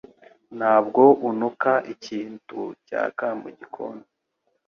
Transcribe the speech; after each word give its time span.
Ntabwo 0.57 1.01
unuka 1.29 1.71
ikintu 1.93 2.61
cyaka 2.87 3.25
mugikoni? 3.41 4.05